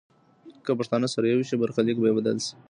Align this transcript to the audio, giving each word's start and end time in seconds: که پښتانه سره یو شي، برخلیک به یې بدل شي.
که 0.65 0.71
پښتانه 0.79 1.07
سره 1.13 1.25
یو 1.27 1.41
شي، 1.47 1.55
برخلیک 1.61 1.97
به 1.99 2.07
یې 2.09 2.13
بدل 2.17 2.37
شي. 2.45 2.53